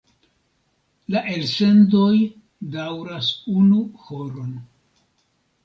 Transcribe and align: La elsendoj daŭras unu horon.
La 1.15 1.21
elsendoj 1.33 2.15
daŭras 2.77 3.29
unu 3.59 3.85
horon. 4.07 4.51